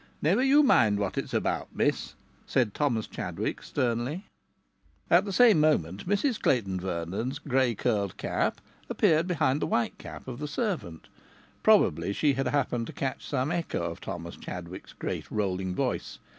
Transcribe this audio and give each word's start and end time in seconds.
"Never 0.19 0.41
you 0.41 0.63
mind 0.63 0.97
what 0.97 1.15
it's 1.15 1.31
about, 1.31 1.75
miss," 1.75 2.15
said 2.47 2.73
Thomas 2.73 3.05
Chadwick, 3.05 3.61
sternly. 3.61 4.25
At 5.11 5.25
the 5.25 5.31
same 5.31 5.59
moment 5.59 6.07
Mrs 6.09 6.41
Clayton 6.41 6.79
Vernon's 6.79 7.37
grey 7.37 7.75
curled 7.75 8.15
head 8.19 8.53
appeared 8.89 9.27
behind 9.27 9.61
the 9.61 9.67
white 9.67 9.99
cap 9.99 10.27
of 10.27 10.39
the 10.39 10.47
servant. 10.47 11.07
Probably 11.61 12.13
she 12.13 12.33
had 12.33 12.47
happened 12.47 12.87
to 12.87 12.93
catch 12.93 13.27
some 13.27 13.51
echo 13.51 13.91
of 13.91 14.01
Thomas 14.01 14.37
Chadwick's 14.37 14.93
great 14.93 15.29
rolling 15.29 15.75
voice. 15.75 16.17